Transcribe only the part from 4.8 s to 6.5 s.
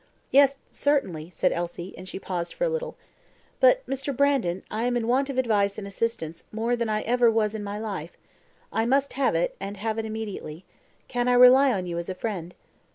am in want of advice and assistance